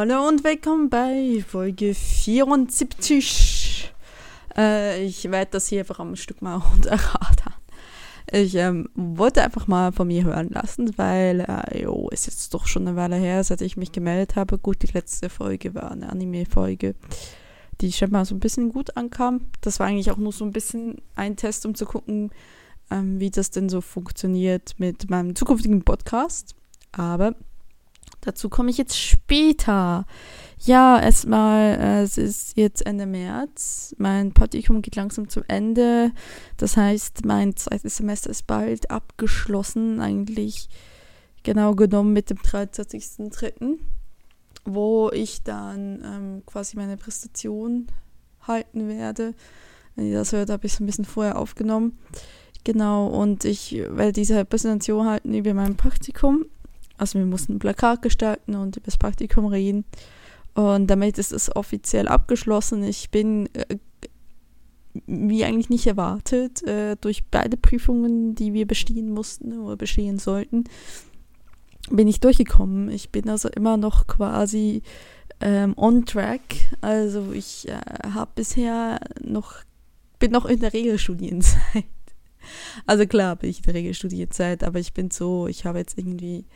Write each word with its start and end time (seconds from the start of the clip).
Hallo 0.00 0.28
und 0.28 0.44
willkommen 0.44 0.90
bei 0.90 1.44
Folge 1.44 1.92
74. 1.92 3.92
Äh, 4.56 5.04
ich 5.04 5.28
werde 5.28 5.50
das 5.50 5.66
hier 5.66 5.80
einfach 5.80 5.98
am 5.98 6.14
Stück 6.14 6.40
mal 6.40 6.54
runterraten. 6.72 7.52
Ich 8.30 8.54
ähm, 8.54 8.88
wollte 8.94 9.42
einfach 9.42 9.66
mal 9.66 9.90
von 9.90 10.06
mir 10.06 10.22
hören 10.22 10.50
lassen, 10.50 10.96
weil, 10.98 11.40
äh, 11.40 11.82
jo, 11.82 12.08
ist 12.10 12.26
jetzt 12.26 12.54
doch 12.54 12.68
schon 12.68 12.86
eine 12.86 12.96
Weile 12.96 13.16
her, 13.16 13.42
seit 13.42 13.60
ich 13.60 13.76
mich 13.76 13.90
gemeldet 13.90 14.36
habe. 14.36 14.56
Gut, 14.56 14.84
die 14.84 14.92
letzte 14.92 15.28
Folge 15.28 15.74
war 15.74 15.90
eine 15.90 16.10
Anime-Folge, 16.10 16.94
die 17.80 17.90
schon 17.90 18.12
mal 18.12 18.24
so 18.24 18.36
ein 18.36 18.40
bisschen 18.40 18.72
gut 18.72 18.96
ankam. 18.96 19.48
Das 19.62 19.80
war 19.80 19.88
eigentlich 19.88 20.12
auch 20.12 20.16
nur 20.16 20.30
so 20.30 20.44
ein 20.44 20.52
bisschen 20.52 21.02
ein 21.16 21.34
Test, 21.34 21.66
um 21.66 21.74
zu 21.74 21.86
gucken, 21.86 22.30
ähm, 22.92 23.18
wie 23.18 23.30
das 23.30 23.50
denn 23.50 23.68
so 23.68 23.80
funktioniert 23.80 24.76
mit 24.78 25.10
meinem 25.10 25.34
zukünftigen 25.34 25.82
Podcast. 25.82 26.54
Aber 26.92 27.34
Dazu 28.20 28.48
komme 28.48 28.70
ich 28.70 28.78
jetzt 28.78 28.98
später. 28.98 30.06
Ja, 30.60 31.00
erstmal, 31.00 31.78
äh, 31.78 32.02
es 32.02 32.18
ist 32.18 32.56
jetzt 32.56 32.84
Ende 32.84 33.06
März. 33.06 33.94
Mein 33.98 34.32
Praktikum 34.32 34.82
geht 34.82 34.96
langsam 34.96 35.28
zum 35.28 35.44
Ende. 35.46 36.12
Das 36.56 36.76
heißt, 36.76 37.24
mein 37.24 37.56
zweites 37.56 37.96
Semester 37.96 38.30
ist 38.30 38.46
bald 38.46 38.90
abgeschlossen. 38.90 40.00
Eigentlich 40.00 40.68
genau 41.44 41.74
genommen 41.74 42.12
mit 42.12 42.30
dem 42.30 42.38
23.03., 42.38 43.78
wo 44.64 45.10
ich 45.10 45.42
dann 45.44 46.02
ähm, 46.04 46.42
quasi 46.44 46.76
meine 46.76 46.96
Präsentation 46.96 47.86
halten 48.42 48.88
werde. 48.88 49.34
Wenn 49.94 50.06
ihr 50.06 50.18
das 50.18 50.32
hört, 50.32 50.50
habe 50.50 50.66
ich 50.66 50.74
es 50.74 50.80
ein 50.80 50.86
bisschen 50.86 51.04
vorher 51.04 51.38
aufgenommen. 51.38 51.98
Genau, 52.64 53.06
und 53.06 53.44
ich 53.44 53.72
werde 53.72 54.12
diese 54.12 54.44
Präsentation 54.44 55.06
halten 55.06 55.32
über 55.32 55.54
mein 55.54 55.76
Praktikum 55.76 56.44
also 56.98 57.18
wir 57.18 57.26
mussten 57.26 57.54
ein 57.54 57.58
Plakat 57.58 58.02
gestalten 58.02 58.54
und 58.54 58.76
über 58.76 58.86
das 58.86 58.96
Praktikum 58.96 59.46
reden. 59.46 59.84
Und 60.54 60.88
damit 60.88 61.18
ist 61.18 61.32
es 61.32 61.54
offiziell 61.54 62.08
abgeschlossen. 62.08 62.82
Ich 62.82 63.10
bin, 63.10 63.48
äh, 63.54 63.76
wie 65.06 65.44
eigentlich 65.44 65.70
nicht 65.70 65.86
erwartet, 65.86 66.62
äh, 66.64 66.96
durch 67.00 67.24
beide 67.30 67.56
Prüfungen, 67.56 68.34
die 68.34 68.52
wir 68.52 68.66
bestehen 68.66 69.10
mussten 69.12 69.58
oder 69.60 69.76
bestehen 69.76 70.18
sollten, 70.18 70.64
bin 71.90 72.08
ich 72.08 72.20
durchgekommen. 72.20 72.90
Ich 72.90 73.10
bin 73.10 73.28
also 73.28 73.48
immer 73.48 73.76
noch 73.76 74.06
quasi 74.06 74.82
ähm, 75.40 75.74
on 75.76 76.04
track. 76.06 76.42
Also 76.80 77.32
ich 77.32 77.68
äh, 77.68 77.78
habe 78.12 78.30
bisher 78.34 79.00
noch, 79.22 79.56
bin 80.18 80.32
noch 80.32 80.44
in 80.46 80.60
der 80.60 80.72
Regelstudienzeit. 80.72 81.84
Also 82.86 83.04
klar 83.06 83.36
bin 83.36 83.50
ich 83.50 83.58
in 83.58 83.64
der 83.64 83.74
Regelstudienzeit, 83.74 84.64
aber 84.64 84.78
ich 84.78 84.94
bin 84.94 85.10
so, 85.10 85.48
ich 85.48 85.66
habe 85.66 85.80
jetzt 85.80 85.98
irgendwie 85.98 86.46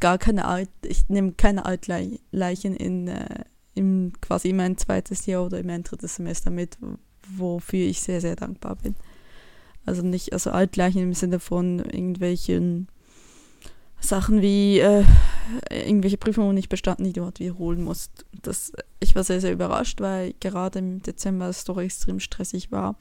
gar 0.00 0.18
keine 0.18 0.44
Alt, 0.44 0.68
ich 0.82 1.08
nehme 1.08 1.32
keine 1.32 1.64
Altleichen 1.64 2.76
in, 2.76 3.08
äh, 3.08 3.44
im, 3.74 4.12
quasi 4.20 4.50
in 4.50 4.56
mein 4.56 4.76
zweites 4.76 5.26
Jahr 5.26 5.46
oder 5.46 5.58
in 5.58 5.66
mein 5.66 5.82
drittes 5.82 6.16
Semester 6.16 6.50
mit, 6.50 6.76
wofür 7.36 7.86
ich 7.86 8.00
sehr, 8.00 8.20
sehr 8.20 8.36
dankbar 8.36 8.76
bin. 8.76 8.94
Also 9.86 10.02
nicht, 10.02 10.32
also 10.32 10.50
Altleichen 10.50 11.02
im 11.02 11.14
Sinne 11.14 11.40
von 11.40 11.78
irgendwelchen 11.78 12.88
Sachen 14.00 14.42
wie 14.42 14.78
äh, 14.78 15.04
irgendwelche 15.70 16.18
Prüfungen 16.18 16.54
nicht 16.54 16.68
bestanden, 16.68 17.04
die 17.04 17.12
du 17.12 17.22
dort 17.22 17.40
wiederholen 17.40 17.82
musst. 17.82 18.26
Das, 18.42 18.72
ich 19.00 19.16
war 19.16 19.24
sehr, 19.24 19.40
sehr 19.40 19.52
überrascht, 19.52 20.00
weil 20.00 20.34
gerade 20.40 20.78
im 20.78 21.02
Dezember 21.02 21.48
es 21.48 21.64
doch 21.64 21.78
extrem 21.78 22.20
stressig 22.20 22.70
war 22.70 22.96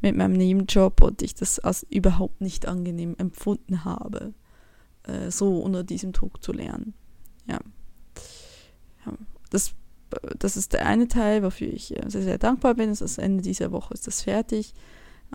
mit 0.00 0.16
meinem 0.16 0.34
Nebenjob 0.34 1.02
und 1.02 1.22
ich 1.22 1.34
das 1.34 1.58
als 1.60 1.86
überhaupt 1.88 2.40
nicht 2.40 2.66
angenehm 2.66 3.14
empfunden 3.18 3.84
habe 3.84 4.34
äh, 5.08 5.30
so 5.30 5.58
unter 5.60 5.84
diesem 5.84 6.12
Druck 6.12 6.42
zu 6.42 6.52
lernen. 6.52 6.94
Ja. 7.46 7.58
ja. 9.06 9.12
Das, 9.50 9.72
das 10.38 10.56
ist 10.56 10.72
der 10.72 10.86
eine 10.86 11.08
Teil, 11.08 11.42
wofür 11.42 11.68
ich 11.68 11.96
äh, 11.96 12.08
sehr, 12.08 12.22
sehr 12.22 12.38
dankbar 12.38 12.74
bin. 12.74 12.90
Das 12.90 13.00
ist 13.00 13.18
Ende 13.18 13.42
dieser 13.42 13.72
Woche 13.72 13.94
ist 13.94 14.06
das 14.06 14.22
fertig. 14.22 14.74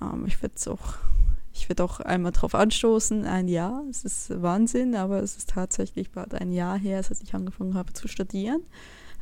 Ähm, 0.02 0.26
ich 0.28 0.42
werde 0.42 0.56
es 0.56 0.68
auch, 0.68 0.96
ich 1.54 1.70
werde 1.70 1.84
auch 1.84 2.00
einmal 2.00 2.32
drauf 2.32 2.56
anstoßen. 2.56 3.26
Ein 3.26 3.48
Jahr, 3.48 3.84
es 3.90 4.04
ist 4.04 4.42
Wahnsinn, 4.42 4.96
aber 4.96 5.22
es 5.22 5.38
ist 5.38 5.50
tatsächlich 5.50 6.12
bald 6.12 6.34
ein 6.34 6.52
Jahr 6.52 6.78
her, 6.78 7.02
seit 7.04 7.22
ich 7.22 7.34
angefangen 7.34 7.74
habe 7.74 7.94
zu 7.94 8.08
studieren. 8.08 8.62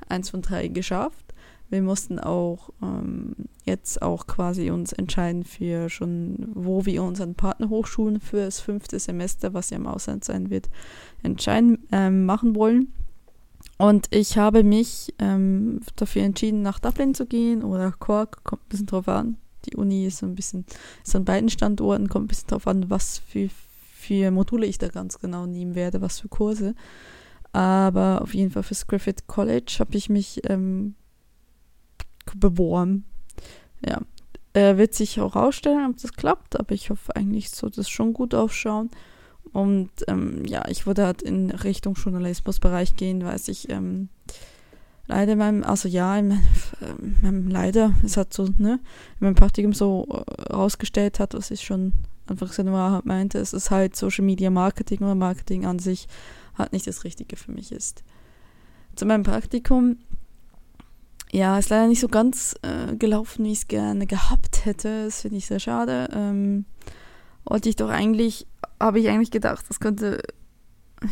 Eins 0.09 0.29
von 0.29 0.41
drei 0.41 0.67
geschafft 0.67 1.30
wir 1.71 1.81
mussten 1.81 2.19
auch 2.19 2.69
ähm, 2.81 3.35
jetzt 3.63 4.01
auch 4.01 4.27
quasi 4.27 4.69
uns 4.71 4.91
entscheiden 4.91 5.43
für 5.43 5.89
schon, 5.89 6.51
wo 6.53 6.85
wir 6.85 7.03
unseren 7.03 7.35
Partnerhochschulen 7.35 8.19
für 8.19 8.45
das 8.45 8.59
fünfte 8.59 8.99
Semester, 8.99 9.53
was 9.53 9.69
ja 9.69 9.77
im 9.77 9.87
Ausland 9.87 10.25
sein 10.25 10.49
wird, 10.49 10.69
entscheiden, 11.23 11.87
ähm, 11.91 12.25
machen 12.25 12.55
wollen. 12.55 12.93
Und 13.77 14.07
ich 14.11 14.37
habe 14.37 14.63
mich 14.63 15.13
ähm, 15.19 15.79
dafür 15.95 16.23
entschieden, 16.23 16.61
nach 16.61 16.79
Dublin 16.79 17.15
zu 17.15 17.25
gehen 17.25 17.63
oder 17.63 17.91
Cork, 17.91 18.43
kommt 18.43 18.63
ein 18.63 18.69
bisschen 18.69 18.87
drauf 18.87 19.07
an. 19.07 19.37
Die 19.65 19.75
Uni 19.75 20.05
ist 20.05 20.17
so 20.17 20.25
ein 20.25 20.35
bisschen, 20.35 20.65
ist 21.05 21.15
an 21.15 21.25
beiden 21.25 21.49
Standorten, 21.49 22.09
kommt 22.09 22.25
ein 22.25 22.27
bisschen 22.27 22.49
drauf 22.49 22.67
an, 22.67 22.89
was 22.89 23.19
für, 23.19 23.49
für 23.93 24.31
Module 24.31 24.65
ich 24.65 24.77
da 24.77 24.87
ganz 24.87 25.19
genau 25.19 25.45
nehmen 25.45 25.75
werde, 25.75 26.01
was 26.01 26.19
für 26.19 26.27
Kurse. 26.27 26.75
Aber 27.53 28.21
auf 28.21 28.33
jeden 28.33 28.51
Fall 28.51 28.63
fürs 28.63 28.87
Griffith 28.87 29.27
College 29.27 29.75
habe 29.79 29.95
ich 29.97 30.09
mich 30.09 30.41
ähm, 30.49 30.95
beworben. 32.35 33.05
Ja. 33.85 34.01
Äh, 34.53 34.77
wird 34.77 34.93
sich 34.93 35.19
auch 35.21 35.35
ausstellen, 35.35 35.89
ob 35.89 36.01
das 36.01 36.13
klappt, 36.13 36.59
aber 36.59 36.73
ich 36.73 36.89
hoffe 36.89 37.15
eigentlich, 37.15 37.51
so 37.51 37.69
das 37.69 37.89
schon 37.89 38.13
gut 38.13 38.35
aufschauen. 38.35 38.89
Und 39.53 39.89
ähm, 40.07 40.45
ja, 40.45 40.67
ich 40.67 40.85
würde 40.85 41.05
halt 41.05 41.21
in 41.21 41.51
Richtung 41.51 41.95
Journalismusbereich 41.95 42.95
gehen, 42.95 43.23
weil 43.23 43.39
ich 43.47 43.69
ähm, 43.69 44.09
leider 45.07 45.33
in 45.33 45.37
meinem, 45.37 45.63
also 45.63 45.87
ja, 45.87 46.17
in 46.17 46.29
meinem, 46.29 46.41
äh, 46.81 47.23
meinem 47.23 47.47
leider, 47.47 47.93
es 48.03 48.17
hat 48.17 48.33
so, 48.33 48.47
ne, 48.57 48.79
in 49.19 49.25
meinem 49.25 49.35
Praktikum 49.35 49.73
so 49.73 50.07
äh, 50.09 50.53
rausgestellt 50.53 51.19
hat, 51.19 51.33
was 51.33 51.51
ich 51.51 51.61
schon 51.61 51.93
Anfangs 52.27 52.55
Januar 52.57 53.01
meinte, 53.03 53.39
es 53.39 53.51
ist 53.51 53.71
halt 53.71 53.95
Social 53.95 54.23
Media 54.23 54.49
Marketing 54.49 54.99
oder 54.99 55.15
Marketing 55.15 55.65
an 55.65 55.79
sich 55.79 56.07
halt 56.57 56.71
nicht 56.71 56.87
das 56.87 57.03
Richtige 57.03 57.35
für 57.35 57.51
mich 57.51 57.71
ist. 57.71 58.03
Zu 58.95 59.05
meinem 59.05 59.23
Praktikum 59.23 59.97
ja, 61.31 61.57
ist 61.57 61.69
leider 61.69 61.87
nicht 61.87 62.01
so 62.01 62.07
ganz 62.07 62.55
äh, 62.61 62.95
gelaufen, 62.95 63.45
wie 63.45 63.53
ich 63.53 63.59
es 63.59 63.67
gerne 63.67 64.05
gehabt 64.05 64.65
hätte. 64.65 65.05
Das 65.05 65.21
finde 65.21 65.37
ich 65.37 65.45
sehr 65.45 65.59
schade. 65.59 66.09
Ähm, 66.13 66.65
wollte 67.45 67.69
ich 67.69 67.77
doch 67.77 67.89
eigentlich, 67.89 68.47
habe 68.79 68.99
ich 68.99 69.07
eigentlich 69.07 69.31
gedacht, 69.31 69.65
das 69.69 69.79
könnte, 69.79 70.21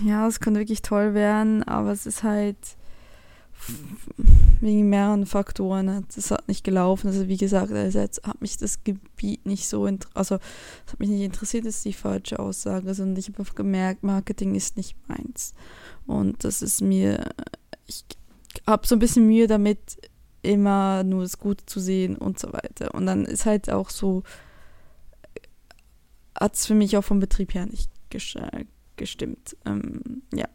ja, 0.03 0.27
es 0.27 0.39
könnte 0.39 0.59
wirklich 0.59 0.81
toll 0.81 1.13
werden, 1.13 1.63
aber 1.63 1.91
es 1.91 2.05
ist 2.05 2.23
halt 2.23 2.57
wegen 4.61 4.89
mehreren 4.89 5.25
Faktoren 5.25 6.05
es 6.15 6.31
hat 6.31 6.47
nicht 6.47 6.63
gelaufen. 6.63 7.07
Also 7.07 7.27
wie 7.27 7.37
gesagt, 7.37 7.71
einerseits 7.71 8.21
hat 8.23 8.41
mich 8.41 8.57
das 8.57 8.83
Gebiet 8.83 9.45
nicht 9.45 9.67
so, 9.67 9.83
also 10.13 10.35
es 10.85 10.91
hat 10.91 10.99
mich 10.99 11.09
nicht 11.09 11.21
interessiert, 11.21 11.65
ist 11.65 11.83
die 11.85 11.93
falsche 11.93 12.39
Aussage, 12.39 12.93
sondern 12.93 13.17
ich 13.17 13.27
habe 13.27 13.53
gemerkt, 13.55 14.03
Marketing 14.03 14.55
ist 14.55 14.77
nicht 14.77 14.95
meins. 15.07 15.53
Und 16.07 16.43
das 16.43 16.61
ist 16.61 16.81
mir, 16.81 17.29
ich 17.85 18.05
habe 18.67 18.87
so 18.87 18.95
ein 18.95 18.99
bisschen 18.99 19.25
Mühe 19.25 19.47
damit, 19.47 19.97
immer 20.41 21.03
nur 21.03 21.23
das 21.23 21.37
Gute 21.37 21.65
zu 21.65 21.79
sehen 21.79 22.15
und 22.15 22.39
so 22.39 22.53
weiter. 22.53 22.93
Und 22.93 23.05
dann 23.05 23.25
ist 23.25 23.45
halt 23.45 23.69
auch 23.69 23.89
so, 23.89 24.23
hat 26.39 26.55
es 26.55 26.65
für 26.65 26.75
mich 26.75 26.95
auch 26.97 27.03
vom 27.03 27.19
Betrieb 27.19 27.53
her 27.53 27.65
nicht 27.65 27.91
gestimmt. 28.09 29.57
Ähm, 29.65 30.23
ja. 30.33 30.47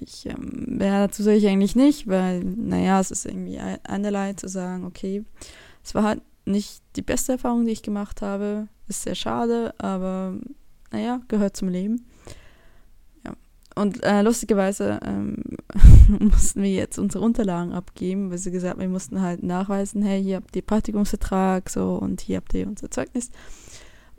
Ich, 0.00 0.26
ähm, 0.26 0.78
ja, 0.80 1.06
dazu 1.06 1.22
sage 1.22 1.36
ich 1.36 1.46
eigentlich 1.48 1.76
nicht, 1.76 2.06
weil, 2.06 2.40
naja, 2.40 3.00
es 3.00 3.10
ist 3.10 3.26
irgendwie 3.26 3.58
einerlei 3.58 4.32
zu 4.32 4.48
sagen, 4.48 4.84
okay, 4.84 5.24
es 5.84 5.94
war 5.94 6.04
halt 6.04 6.22
nicht 6.44 6.82
die 6.96 7.02
beste 7.02 7.32
Erfahrung, 7.32 7.66
die 7.66 7.72
ich 7.72 7.82
gemacht 7.82 8.22
habe. 8.22 8.68
Ist 8.88 9.02
sehr 9.02 9.14
schade, 9.14 9.74
aber 9.78 10.34
naja, 10.92 11.20
gehört 11.28 11.56
zum 11.56 11.68
Leben. 11.68 12.06
Und 13.74 14.02
äh, 14.02 14.22
lustigerweise 14.22 15.00
ähm, 15.04 15.36
mussten 16.18 16.62
wir 16.62 16.70
jetzt 16.70 16.98
unsere 16.98 17.24
Unterlagen 17.24 17.72
abgeben, 17.72 18.30
weil 18.30 18.38
sie 18.38 18.50
gesagt 18.50 18.78
wir 18.78 18.88
mussten 18.88 19.20
halt 19.20 19.42
nachweisen, 19.42 20.02
hey, 20.02 20.22
hier 20.22 20.36
habt 20.36 20.54
ihr 20.54 20.62
Praktikumsvertrag, 20.62 21.70
so, 21.70 21.94
und 21.94 22.20
hier 22.20 22.36
habt 22.38 22.52
ihr 22.54 22.66
unser 22.66 22.90
Zeugnis. 22.90 23.30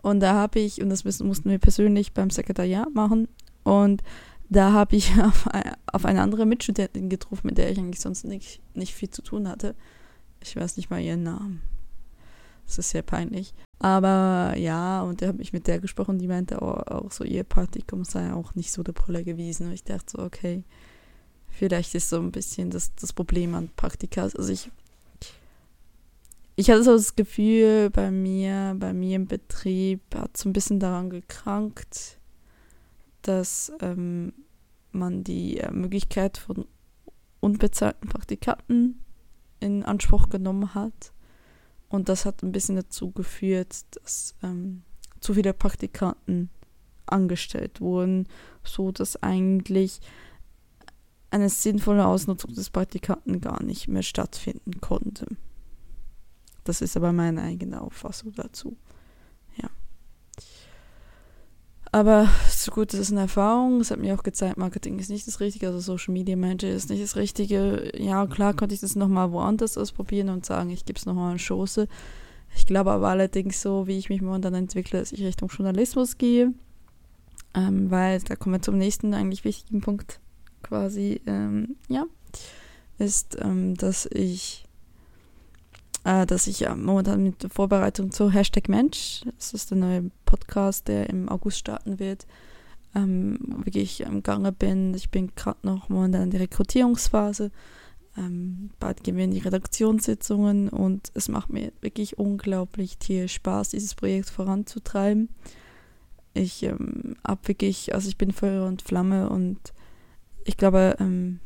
Und 0.01 0.19
da 0.19 0.33
habe 0.33 0.59
ich, 0.59 0.81
und 0.81 0.89
das 0.89 1.03
mussten 1.03 1.49
wir 1.49 1.59
persönlich 1.59 2.13
beim 2.13 2.29
Sekretariat 2.29 2.93
machen, 2.93 3.27
und 3.63 4.03
da 4.49 4.71
habe 4.73 4.95
ich 4.95 5.11
auf, 5.21 5.47
auf, 5.91 6.05
eine 6.05 6.21
andere 6.21 6.45
Mitstudentin 6.45 7.09
getroffen, 7.09 7.47
mit 7.47 7.57
der 7.57 7.71
ich 7.71 7.79
eigentlich 7.79 8.01
sonst 8.01 8.25
nicht, 8.25 8.61
nicht 8.73 8.93
viel 8.93 9.09
zu 9.09 9.21
tun 9.21 9.47
hatte. 9.47 9.75
Ich 10.41 10.55
weiß 10.55 10.77
nicht 10.77 10.89
mal 10.89 11.01
ihren 11.01 11.23
Namen. 11.23 11.61
Das 12.65 12.77
ist 12.77 12.91
sehr 12.91 13.01
peinlich. 13.01 13.53
Aber 13.79 14.55
ja, 14.57 15.01
und 15.01 15.21
da 15.21 15.27
habe 15.27 15.41
ich 15.41 15.51
mit 15.51 15.67
der 15.67 15.79
gesprochen, 15.79 16.19
die 16.19 16.27
meinte 16.27 16.61
auch, 16.61 16.87
auch, 16.87 17.11
so, 17.11 17.23
ihr 17.23 17.43
Praktikum 17.43 18.05
sei 18.05 18.33
auch 18.33 18.55
nicht 18.55 18.71
so 18.71 18.83
der 18.83 18.93
Brille 18.93 19.23
gewesen. 19.23 19.67
Und 19.67 19.73
ich 19.73 19.83
dachte 19.83 20.11
so, 20.17 20.23
okay, 20.23 20.63
vielleicht 21.53 21.95
ist 21.95 22.09
so 22.09 22.17
ein 22.17 22.31
bisschen 22.31 22.69
das, 22.69 22.93
das 22.95 23.13
Problem 23.13 23.55
an 23.55 23.69
Praktika. 23.75 24.23
Also 24.23 24.51
ich, 24.51 24.69
ich 26.55 26.69
hatte 26.69 26.83
so 26.83 26.93
das 26.93 27.15
Gefühl, 27.15 27.89
bei 27.89 28.11
mir, 28.11 28.75
bei 28.77 28.93
mir 28.93 29.15
im 29.15 29.27
Betrieb 29.27 30.01
hat 30.15 30.35
so 30.35 30.49
ein 30.49 30.53
bisschen 30.53 30.79
daran 30.79 31.09
gekrankt, 31.09 32.17
dass 33.21 33.71
ähm, 33.81 34.33
man 34.91 35.23
die 35.23 35.59
äh, 35.59 35.71
Möglichkeit 35.71 36.37
von 36.37 36.65
unbezahlten 37.39 38.09
Praktikanten 38.09 39.01
in 39.59 39.83
Anspruch 39.83 40.29
genommen 40.29 40.73
hat. 40.73 41.13
Und 41.89 42.09
das 42.09 42.25
hat 42.25 42.41
ein 42.41 42.51
bisschen 42.51 42.75
dazu 42.75 43.11
geführt, 43.11 43.85
dass 44.01 44.35
ähm, 44.43 44.83
zu 45.19 45.33
viele 45.33 45.53
Praktikanten 45.53 46.49
angestellt 47.05 47.81
wurden, 47.81 48.27
so 48.63 48.91
dass 48.91 49.21
eigentlich 49.21 49.99
eine 51.33 51.49
sinnvolle 51.49 52.05
Ausnutzung 52.05 52.53
des 52.53 52.69
Praktikanten 52.69 53.41
gar 53.41 53.63
nicht 53.63 53.87
mehr 53.87 54.03
stattfinden 54.03 54.79
konnte. 54.81 55.25
Das 56.63 56.81
ist 56.81 56.95
aber 56.95 57.11
meine 57.11 57.41
eigene 57.41 57.81
Auffassung 57.81 58.33
dazu. 58.35 58.77
Ja. 59.57 59.69
Aber 61.91 62.29
so 62.49 62.71
gut, 62.71 62.93
das 62.93 62.99
ist 62.99 63.11
eine 63.11 63.21
Erfahrung. 63.21 63.81
Es 63.81 63.89
hat 63.89 63.99
mir 63.99 64.13
auch 64.13 64.21
gezeigt, 64.21 64.57
Marketing 64.57 64.99
ist 64.99 65.09
nicht 65.09 65.27
das 65.27 65.39
Richtige, 65.39 65.67
also 65.67 65.79
Social 65.79 66.13
Media 66.13 66.35
Manager 66.35 66.69
ist 66.69 66.89
nicht 66.89 67.01
das 67.01 67.15
Richtige. 67.15 67.91
Ja, 67.97 68.27
klar 68.27 68.53
konnte 68.53 68.75
ich 68.75 68.81
das 68.81 68.95
nochmal 68.95 69.31
woanders 69.31 69.77
ausprobieren 69.77 70.29
und 70.29 70.45
sagen, 70.45 70.69
ich 70.69 70.85
gebe 70.85 70.99
es 70.99 71.07
nochmal 71.07 71.31
eine 71.31 71.39
Chance. 71.39 71.87
Ich 72.55 72.67
glaube 72.67 72.91
aber 72.91 73.09
allerdings 73.09 73.59
so, 73.59 73.87
wie 73.87 73.97
ich 73.97 74.09
mich 74.09 74.21
momentan 74.21 74.53
entwickle, 74.53 74.99
dass 74.99 75.11
ich 75.11 75.23
Richtung 75.23 75.49
Journalismus 75.49 76.19
gehe. 76.19 76.53
Ähm, 77.55 77.89
weil 77.89 78.19
da 78.21 78.35
kommen 78.35 78.55
wir 78.55 78.61
zum 78.61 78.77
nächsten 78.77 79.13
eigentlich 79.15 79.43
wichtigen 79.43 79.81
Punkt 79.81 80.19
quasi, 80.63 81.21
ähm, 81.27 81.75
ja, 81.89 82.05
ist, 82.97 83.37
ähm, 83.41 83.75
dass 83.75 84.07
ich 84.07 84.65
äh, 86.03 86.25
dass 86.25 86.47
ich 86.47 86.61
ja 86.61 86.75
momentan 86.75 87.23
mit 87.23 87.43
der 87.43 87.49
Vorbereitung 87.49 88.11
zu 88.11 88.31
Hashtag 88.31 88.69
Mensch, 88.69 89.21
das 89.37 89.53
ist 89.53 89.71
der 89.71 89.77
neue 89.77 90.11
Podcast, 90.25 90.87
der 90.87 91.09
im 91.09 91.29
August 91.29 91.59
starten 91.59 91.99
wird, 91.99 92.25
ähm, 92.95 93.37
wirklich 93.63 94.01
im 94.01 94.23
Gange 94.23 94.51
bin. 94.51 94.93
Ich 94.93 95.09
bin 95.09 95.31
gerade 95.35 95.59
noch 95.63 95.89
momentan 95.89 96.23
in 96.23 96.31
der 96.31 96.41
Rekrutierungsphase. 96.41 97.51
Ähm, 98.15 98.69
bald 98.79 99.03
gehen 99.03 99.17
wir 99.17 99.23
in 99.23 99.31
die 99.31 99.39
Redaktionssitzungen 99.39 100.69
und 100.69 101.11
es 101.15 101.29
macht 101.29 101.49
mir 101.51 101.71
wirklich 101.81 102.19
unglaublich 102.19 102.97
viel 103.01 103.27
Spaß, 103.27 103.69
dieses 103.69 103.95
Projekt 103.95 104.29
voranzutreiben. 104.29 105.29
Ich 106.35 106.63
ähm, 106.63 107.15
hab 107.23 107.47
wirklich, 107.47 107.93
also 107.95 108.09
ich 108.09 108.17
bin 108.17 108.31
Feuer 108.31 108.67
und 108.67 108.81
Flamme 108.81 109.29
und 109.29 109.57
ich 110.45 110.57
glaube, 110.57 110.95
ähm, 110.99 111.39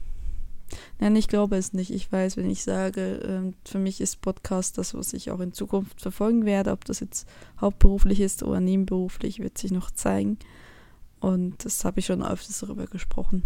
Nein, 0.99 1.15
ich 1.15 1.27
glaube 1.27 1.55
es 1.55 1.73
nicht. 1.73 1.91
Ich 1.91 2.11
weiß, 2.11 2.37
wenn 2.37 2.49
ich 2.49 2.63
sage, 2.63 3.21
ähm, 3.23 3.53
für 3.63 3.79
mich 3.79 4.01
ist 4.01 4.21
Podcast 4.21 4.77
das, 4.77 4.93
was 4.93 5.13
ich 5.13 5.31
auch 5.31 5.39
in 5.39 5.53
Zukunft 5.53 6.01
verfolgen 6.01 6.45
werde. 6.45 6.71
Ob 6.71 6.85
das 6.85 6.99
jetzt 6.99 7.27
hauptberuflich 7.61 8.19
ist 8.19 8.43
oder 8.43 8.59
nebenberuflich, 8.59 9.39
wird 9.39 9.57
sich 9.57 9.71
noch 9.71 9.91
zeigen. 9.91 10.37
Und 11.19 11.65
das 11.65 11.83
habe 11.83 11.99
ich 11.99 12.05
schon 12.05 12.23
öfters 12.23 12.59
darüber 12.59 12.85
gesprochen. 12.85 13.43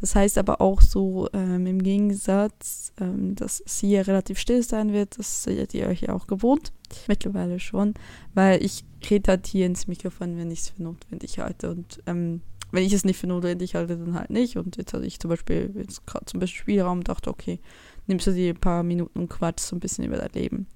Das 0.00 0.14
heißt 0.14 0.38
aber 0.38 0.60
auch 0.60 0.80
so 0.80 1.28
ähm, 1.32 1.66
im 1.66 1.82
Gegensatz, 1.82 2.92
ähm, 3.00 3.34
dass 3.34 3.62
sie 3.66 3.90
ja 3.90 4.02
relativ 4.02 4.38
still 4.38 4.62
sein 4.62 4.92
wird. 4.92 5.18
Das 5.18 5.44
seid 5.44 5.74
ihr 5.74 5.86
euch 5.86 6.02
ja 6.02 6.12
auch 6.12 6.26
gewohnt. 6.26 6.72
Mittlerweile 7.06 7.60
schon. 7.60 7.94
Weil 8.34 8.62
ich 8.62 8.84
rede 9.08 9.30
halt 9.30 9.46
hier 9.46 9.66
ins 9.66 9.86
Mikrofon, 9.86 10.36
wenn 10.36 10.50
ich 10.50 10.60
es 10.60 10.68
für 10.70 10.82
notwendig 10.82 11.38
halte. 11.38 11.70
Und 11.70 12.02
ähm, 12.06 12.42
wenn 12.70 12.84
ich 12.84 12.92
es 12.92 13.04
nicht 13.04 13.18
für 13.18 13.26
notwendig 13.26 13.74
halte, 13.74 13.96
dann 13.96 14.14
halt 14.14 14.30
nicht. 14.30 14.56
Und 14.56 14.76
jetzt 14.76 14.92
hatte 14.92 15.06
ich 15.06 15.18
zum 15.18 15.30
Beispiel 15.30 15.72
jetzt 15.74 16.06
gerade 16.06 16.26
zum 16.26 16.40
Beispiel 16.40 16.60
Spielraum 16.60 17.02
dachte, 17.04 17.30
okay, 17.30 17.60
nimmst 18.06 18.26
du 18.26 18.32
dir 18.32 18.52
ein 18.52 18.60
paar 18.60 18.82
Minuten 18.82 19.20
und 19.20 19.28
quatsch 19.28 19.60
so 19.60 19.76
ein 19.76 19.80
bisschen 19.80 20.04
über 20.04 20.16
dein 20.16 20.32
Leben. 20.32 20.66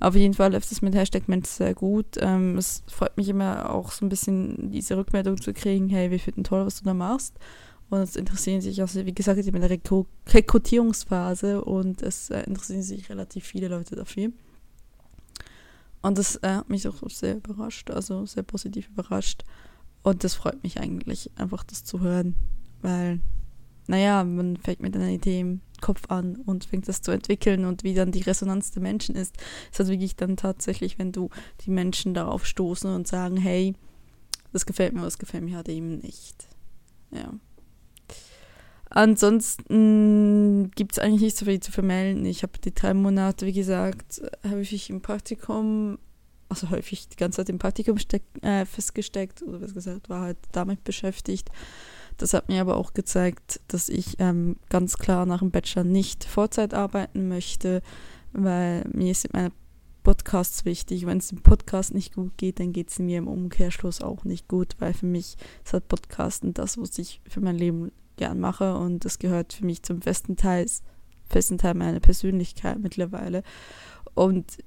Auf 0.00 0.14
jeden 0.14 0.34
Fall 0.34 0.52
läuft 0.52 0.70
es 0.70 0.82
mit 0.82 0.94
Hashtag 0.94 1.28
Mensch 1.28 1.48
sehr 1.48 1.74
gut. 1.74 2.16
Ähm, 2.18 2.56
es 2.56 2.82
freut 2.88 3.16
mich 3.16 3.28
immer 3.28 3.70
auch 3.70 3.92
so 3.92 4.04
ein 4.04 4.08
bisschen 4.08 4.70
diese 4.70 4.96
Rückmeldung 4.96 5.40
zu 5.40 5.52
kriegen, 5.52 5.88
hey, 5.88 6.10
wir 6.10 6.20
finden 6.20 6.44
toll, 6.44 6.64
was 6.66 6.78
du 6.78 6.84
da 6.84 6.94
machst. 6.94 7.36
Und 7.90 7.98
es 7.98 8.14
interessieren 8.14 8.60
sich, 8.60 8.80
also 8.80 9.04
wie 9.04 9.12
gesagt, 9.12 9.38
ich 9.38 9.46
bin 9.46 9.56
in 9.56 9.62
der 9.62 9.70
Rekru 9.70 10.06
Rekrutierungsphase 10.28 11.64
und 11.64 12.02
es 12.02 12.30
äh, 12.30 12.42
interessieren 12.44 12.82
sich 12.82 13.10
relativ 13.10 13.44
viele 13.44 13.68
Leute 13.68 13.96
dafür. 13.96 14.30
Und 16.00 16.16
das 16.16 16.36
äh, 16.36 16.48
hat 16.48 16.70
mich 16.70 16.86
auch 16.88 16.94
sehr 17.08 17.36
überrascht, 17.36 17.90
also 17.90 18.24
sehr 18.26 18.44
positiv 18.44 18.88
überrascht. 18.88 19.44
Und 20.02 20.24
das 20.24 20.34
freut 20.34 20.62
mich 20.62 20.80
eigentlich, 20.80 21.30
einfach 21.36 21.62
das 21.62 21.84
zu 21.84 22.00
hören, 22.00 22.34
weil, 22.80 23.20
naja, 23.86 24.24
man 24.24 24.56
fängt 24.56 24.80
mit 24.80 24.96
einer 24.96 25.08
Idee 25.08 25.40
im 25.40 25.60
Kopf 25.80 26.10
an 26.10 26.36
und 26.36 26.64
fängt 26.64 26.88
das 26.88 27.02
zu 27.02 27.10
entwickeln 27.10 27.64
und 27.64 27.84
wie 27.84 27.94
dann 27.94 28.12
die 28.12 28.22
Resonanz 28.22 28.70
der 28.70 28.82
Menschen 28.82 29.14
ist, 29.14 29.36
ist 29.70 29.80
das 29.80 29.88
wirklich 29.88 30.16
dann 30.16 30.36
tatsächlich, 30.36 30.98
wenn 30.98 31.12
du 31.12 31.28
die 31.64 31.70
Menschen 31.70 32.14
darauf 32.14 32.46
stoßen 32.46 32.92
und 32.94 33.06
sagen, 33.06 33.36
hey, 33.36 33.74
das 34.52 34.66
gefällt 34.66 34.94
mir, 34.94 35.02
was 35.02 35.18
gefällt 35.18 35.44
mir 35.44 35.56
halt 35.56 35.68
eben 35.68 35.98
nicht. 35.98 36.48
Ja. 37.12 37.32
Ansonsten 38.88 40.72
gibt 40.74 40.92
es 40.92 40.98
eigentlich 40.98 41.20
nicht 41.20 41.36
so 41.36 41.44
viel 41.44 41.60
zu 41.60 41.70
vermelden. 41.70 42.24
Ich 42.26 42.42
habe 42.42 42.58
die 42.58 42.74
drei 42.74 42.92
Monate, 42.92 43.46
wie 43.46 43.52
gesagt, 43.52 44.20
habe 44.42 44.62
ich 44.62 44.90
im 44.90 45.00
Praktikum 45.00 45.98
also 46.50 46.70
häufig 46.70 47.08
die 47.08 47.16
ganze 47.16 47.36
Zeit 47.36 47.48
im 47.48 47.58
Praktikum 47.58 47.96
steck, 47.98 48.22
äh, 48.42 48.66
festgesteckt 48.66 49.42
oder 49.42 49.62
was 49.62 49.72
gesagt, 49.72 50.10
war 50.10 50.22
halt 50.22 50.38
damit 50.52 50.84
beschäftigt. 50.84 51.48
Das 52.18 52.34
hat 52.34 52.48
mir 52.48 52.60
aber 52.60 52.76
auch 52.76 52.92
gezeigt, 52.92 53.60
dass 53.68 53.88
ich 53.88 54.16
ähm, 54.18 54.56
ganz 54.68 54.98
klar 54.98 55.24
nach 55.24 55.38
dem 55.38 55.50
Bachelor 55.50 55.84
nicht 55.84 56.24
Vollzeit 56.24 56.74
arbeiten 56.74 57.28
möchte, 57.28 57.80
weil 58.32 58.84
mir 58.92 59.14
sind 59.14 59.32
meine 59.32 59.52
Podcasts 60.02 60.64
wichtig. 60.64 61.06
Wenn 61.06 61.18
es 61.18 61.28
dem 61.28 61.40
Podcast 61.42 61.94
nicht 61.94 62.14
gut 62.14 62.36
geht, 62.36 62.58
dann 62.58 62.72
geht 62.72 62.90
es 62.90 62.98
mir 62.98 63.18
im 63.18 63.28
Umkehrschluss 63.28 64.02
auch 64.02 64.24
nicht 64.24 64.48
gut, 64.48 64.74
weil 64.80 64.92
für 64.92 65.06
mich 65.06 65.36
ist 65.64 65.72
halt 65.72 65.88
Podcasten 65.88 66.52
das, 66.52 66.76
was 66.78 66.98
ich 66.98 67.20
für 67.26 67.40
mein 67.40 67.56
Leben 67.56 67.92
gern 68.16 68.40
mache 68.40 68.76
und 68.76 69.04
das 69.04 69.18
gehört 69.18 69.52
für 69.52 69.64
mich 69.64 69.82
zum 69.82 70.02
festen 70.02 70.36
Teil, 70.36 70.66
festen 71.26 71.58
Teil 71.58 71.74
meiner 71.74 72.00
Persönlichkeit 72.00 72.78
mittlerweile. 72.80 73.42
Und 74.14 74.58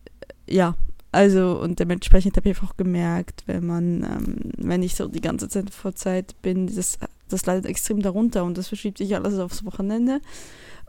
äh, 0.48 0.56
ja, 0.56 0.76
also, 1.14 1.60
und 1.62 1.80
dementsprechend 1.80 2.36
habe 2.38 2.50
ich 2.50 2.60
einfach 2.60 2.76
gemerkt, 2.76 3.44
wenn 3.46 3.68
man, 3.68 4.04
ähm, 4.04 4.52
wenn 4.58 4.82
ich 4.82 4.96
so 4.96 5.08
die 5.08 5.22
ganze 5.22 5.48
Zeit 5.48 5.70
vor 5.70 5.94
Zeit 5.94 6.42
bin, 6.42 6.66
das, 6.66 6.98
das 7.30 7.46
leidet 7.46 7.68
extrem 7.68 8.02
darunter 8.02 8.44
und 8.44 8.58
das 8.58 8.70
verschiebt 8.70 8.98
sich 8.98 9.16
alles 9.16 9.38
aufs 9.38 9.64
Wochenende. 9.64 10.22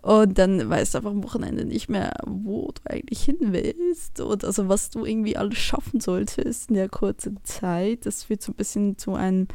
Und 0.01 0.39
dann 0.39 0.71
weißt 0.71 0.95
du 0.95 0.99
einfach 0.99 1.11
am 1.11 1.23
Wochenende 1.23 1.67
nicht 1.67 1.91
mehr, 1.91 2.15
wo 2.25 2.73
du 2.73 2.81
eigentlich 2.91 3.23
hin 3.23 3.37
willst 3.41 4.21
und 4.21 4.47
also 4.47 4.67
was 4.67 4.89
du 4.89 5.05
irgendwie 5.05 5.37
alles 5.37 5.59
schaffen 5.59 6.01
solltest 6.01 6.71
in 6.71 6.77
der 6.77 6.89
kurzen 6.89 7.39
Zeit. 7.45 8.07
Das 8.07 8.25
führt 8.25 8.41
so 8.41 8.53
ein 8.53 8.57
bisschen 8.57 8.97
zu 8.97 9.15
einem 9.15 9.47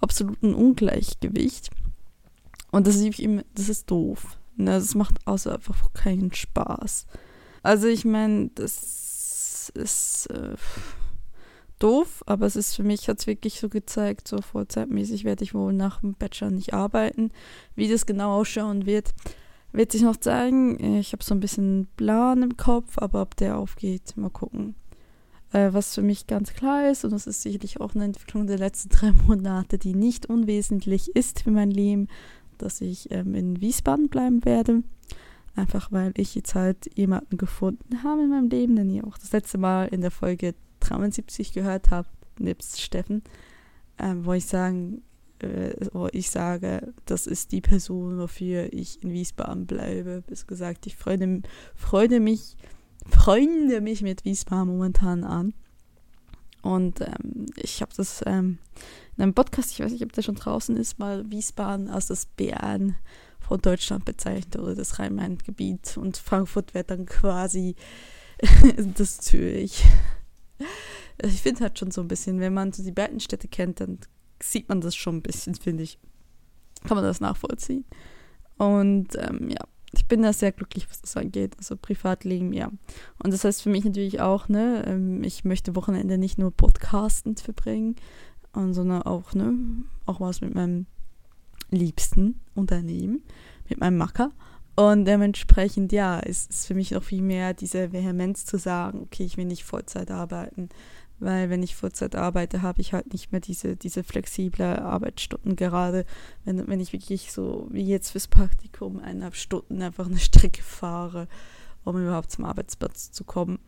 absoluten 0.00 0.52
Ungleichgewicht. 0.52 1.70
Und 2.72 2.88
das 2.88 2.96
ist, 2.96 3.20
eben, 3.20 3.42
das 3.54 3.68
ist 3.68 3.88
doof. 3.88 4.36
Ne? 4.56 4.72
Das 4.72 4.96
macht 4.96 5.14
außer 5.26 5.54
einfach 5.54 5.92
keinen 5.92 6.34
Spaß. 6.34 7.06
Also 7.62 7.86
ich 7.86 8.04
meine, 8.04 8.50
das 8.56 9.07
ist 9.70 10.26
äh, 10.30 10.54
doof, 11.78 12.22
aber 12.26 12.46
es 12.46 12.56
ist 12.56 12.74
für 12.74 12.82
mich, 12.82 13.08
hat 13.08 13.20
es 13.20 13.26
wirklich 13.26 13.60
so 13.60 13.68
gezeigt, 13.68 14.28
so 14.28 14.40
vorzeitmäßig 14.40 15.24
werde 15.24 15.44
ich 15.44 15.54
wohl 15.54 15.72
nach 15.72 16.00
dem 16.00 16.14
Bachelor 16.14 16.50
nicht 16.50 16.74
arbeiten. 16.74 17.30
Wie 17.74 17.88
das 17.88 18.06
genau 18.06 18.38
ausschauen 18.38 18.86
wird, 18.86 19.14
wird 19.72 19.92
sich 19.92 20.02
noch 20.02 20.16
zeigen. 20.16 20.98
Ich 20.98 21.12
habe 21.12 21.22
so 21.22 21.34
ein 21.34 21.40
bisschen 21.40 21.88
Plan 21.96 22.42
im 22.42 22.56
Kopf, 22.56 22.98
aber 22.98 23.22
ob 23.22 23.36
der 23.36 23.58
aufgeht, 23.58 24.16
mal 24.16 24.30
gucken. 24.30 24.74
Äh, 25.52 25.72
was 25.72 25.94
für 25.94 26.02
mich 26.02 26.26
ganz 26.26 26.52
klar 26.52 26.90
ist, 26.90 27.04
und 27.04 27.12
das 27.12 27.26
ist 27.26 27.42
sicherlich 27.42 27.80
auch 27.80 27.94
eine 27.94 28.04
Entwicklung 28.04 28.46
der 28.46 28.58
letzten 28.58 28.90
drei 28.90 29.12
Monate, 29.12 29.78
die 29.78 29.94
nicht 29.94 30.26
unwesentlich 30.26 31.14
ist 31.14 31.40
für 31.40 31.50
mein 31.50 31.70
Leben, 31.70 32.08
dass 32.58 32.80
ich 32.80 33.10
ähm, 33.10 33.34
in 33.34 33.60
Wiesbaden 33.60 34.08
bleiben 34.08 34.44
werde. 34.44 34.82
Einfach 35.58 35.90
weil 35.90 36.12
ich 36.16 36.36
jetzt 36.36 36.54
halt 36.54 36.88
jemanden 36.96 37.36
gefunden 37.36 38.04
habe 38.04 38.22
in 38.22 38.30
meinem 38.30 38.48
Leben, 38.48 38.76
den 38.76 38.90
ihr 38.90 39.04
auch 39.04 39.18
das 39.18 39.32
letzte 39.32 39.58
Mal 39.58 39.88
in 39.88 40.02
der 40.02 40.12
Folge 40.12 40.54
73 40.78 41.52
gehört 41.52 41.90
habt, 41.90 42.08
nebst 42.38 42.80
Steffen, 42.80 43.24
äh, 43.96 44.14
wo 44.20 44.34
ich 44.34 44.46
sagen, 44.46 45.02
äh, 45.40 45.74
wo 45.92 46.06
ich 46.12 46.30
sage, 46.30 46.94
das 47.06 47.26
ist 47.26 47.50
die 47.50 47.60
Person, 47.60 48.18
wofür 48.18 48.72
ich 48.72 49.02
in 49.02 49.10
Wiesbaden 49.10 49.66
bleibe. 49.66 50.22
Bis 50.24 50.46
gesagt, 50.46 50.86
ich 50.86 50.94
freue, 50.94 51.42
freue 51.74 52.20
mich, 52.20 52.56
freunde 53.08 53.80
mich 53.80 54.02
mit 54.02 54.24
Wiesbaden 54.24 54.68
momentan 54.68 55.24
an. 55.24 55.54
Und 56.62 57.00
ähm, 57.00 57.46
ich 57.56 57.82
habe 57.82 57.90
das 57.96 58.22
ähm, 58.26 58.58
in 59.16 59.24
einem 59.24 59.34
Podcast, 59.34 59.72
ich 59.72 59.80
weiß 59.80 59.90
nicht, 59.90 60.04
ob 60.04 60.12
der 60.12 60.22
schon 60.22 60.36
draußen 60.36 60.76
ist, 60.76 61.00
mal 61.00 61.28
Wiesbaden 61.28 61.88
als 61.88 62.06
das 62.06 62.26
Bären 62.26 62.94
von 63.48 63.60
Deutschland 63.60 64.04
bezeichnet 64.04 64.56
oder 64.56 64.74
das 64.74 64.98
Rhein-Main-Gebiet 64.98 65.96
und 65.96 66.18
Frankfurt 66.18 66.74
wird 66.74 66.90
dann 66.90 67.06
quasi 67.06 67.76
das 68.96 69.18
Zürich. 69.18 69.84
Ich 71.22 71.42
finde 71.42 71.62
halt 71.62 71.78
schon 71.78 71.90
so 71.90 72.02
ein 72.02 72.08
bisschen, 72.08 72.40
wenn 72.40 72.52
man 72.52 72.72
so 72.72 72.82
die 72.84 72.92
beiden 72.92 73.20
Städte 73.20 73.48
kennt, 73.48 73.80
dann 73.80 73.98
sieht 74.40 74.68
man 74.68 74.82
das 74.82 74.94
schon 74.94 75.16
ein 75.16 75.22
bisschen, 75.22 75.54
finde 75.54 75.82
ich. 75.82 75.98
Kann 76.84 76.96
man 76.96 77.04
das 77.04 77.20
nachvollziehen. 77.20 77.84
Und 78.58 79.16
ähm, 79.16 79.48
ja, 79.48 79.64
ich 79.92 80.06
bin 80.06 80.22
da 80.22 80.32
sehr 80.32 80.52
glücklich, 80.52 80.88
was 80.90 81.00
das 81.00 81.16
angeht. 81.16 81.56
Also 81.58 81.76
Privatleben, 81.76 82.52
ja. 82.52 82.70
Und 83.22 83.32
das 83.32 83.44
heißt 83.44 83.62
für 83.62 83.70
mich 83.70 83.84
natürlich 83.84 84.20
auch, 84.20 84.48
ne, 84.48 84.84
ähm, 84.86 85.24
ich 85.24 85.44
möchte 85.44 85.74
Wochenende 85.74 86.18
nicht 86.18 86.38
nur 86.38 86.52
podcastend 86.52 87.40
verbringen, 87.40 87.96
sondern 88.54 89.02
auch, 89.02 89.34
ne, 89.34 89.54
auch 90.06 90.20
was 90.20 90.40
mit 90.40 90.54
meinem 90.54 90.86
liebsten 91.70 92.40
Unternehmen 92.54 93.22
mit 93.68 93.80
meinem 93.80 93.98
Macker. 93.98 94.32
Und 94.76 95.06
dementsprechend, 95.06 95.90
ja, 95.90 96.20
ist 96.20 96.52
es 96.52 96.66
für 96.66 96.74
mich 96.74 96.92
noch 96.92 97.02
viel 97.02 97.22
mehr 97.22 97.52
diese 97.52 97.92
Vehemenz 97.92 98.46
zu 98.46 98.58
sagen, 98.58 99.00
okay, 99.02 99.24
ich 99.24 99.36
will 99.36 99.44
nicht 99.44 99.64
Vollzeit 99.64 100.10
arbeiten, 100.10 100.68
weil 101.18 101.50
wenn 101.50 101.64
ich 101.64 101.74
Vollzeit 101.74 102.14
arbeite, 102.14 102.62
habe 102.62 102.80
ich 102.80 102.92
halt 102.92 103.12
nicht 103.12 103.32
mehr 103.32 103.40
diese, 103.40 103.74
diese 103.74 104.04
flexible 104.04 104.78
Arbeitsstunden 104.78 105.56
gerade, 105.56 106.04
wenn, 106.44 106.68
wenn 106.68 106.78
ich 106.78 106.92
wirklich 106.92 107.32
so 107.32 107.66
wie 107.70 107.82
jetzt 107.82 108.10
fürs 108.10 108.28
Praktikum 108.28 109.00
eineinhalb 109.00 109.34
Stunden 109.34 109.82
einfach 109.82 110.06
eine 110.06 110.18
Strecke 110.18 110.62
fahre, 110.62 111.26
um 111.82 112.00
überhaupt 112.00 112.30
zum 112.30 112.44
Arbeitsplatz 112.44 113.10
zu 113.10 113.24
kommen. 113.24 113.58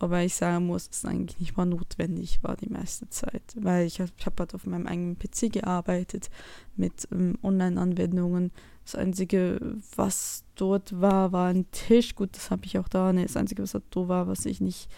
Aber 0.00 0.22
ich 0.22 0.34
sagen 0.34 0.66
muss, 0.66 0.88
es 0.90 1.04
eigentlich 1.04 1.38
nicht 1.40 1.56
mal 1.58 1.66
notwendig 1.66 2.42
war 2.42 2.56
die 2.56 2.70
meiste 2.70 3.10
Zeit, 3.10 3.42
weil 3.54 3.86
ich, 3.86 4.00
ich 4.00 4.26
habe 4.26 4.36
halt 4.38 4.54
auf 4.54 4.64
meinem 4.64 4.86
eigenen 4.86 5.18
PC 5.18 5.52
gearbeitet 5.52 6.30
mit 6.74 7.06
ähm, 7.12 7.36
Online-Anwendungen. 7.42 8.50
Das 8.82 8.94
Einzige, 8.94 9.76
was 9.94 10.44
dort 10.54 10.98
war, 10.98 11.32
war 11.32 11.48
ein 11.48 11.70
Tisch. 11.70 12.14
Gut, 12.14 12.30
das 12.34 12.50
habe 12.50 12.64
ich 12.64 12.78
auch 12.78 12.88
da. 12.88 13.12
Nee, 13.12 13.24
das 13.24 13.36
Einzige, 13.36 13.62
was 13.62 13.72
dort 13.72 14.08
war, 14.08 14.26
was 14.26 14.46
ich 14.46 14.62
nicht 14.62 14.88